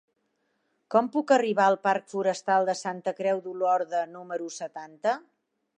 Com 0.95 1.09
puc 1.15 1.33
arribar 1.35 1.67
al 1.73 1.77
parc 1.83 2.09
Forestal 2.15 2.67
de 2.71 2.77
Santa 2.83 3.17
Creu 3.21 3.45
d'Olorda 3.45 4.05
número 4.19 4.53
setanta? 4.57 5.17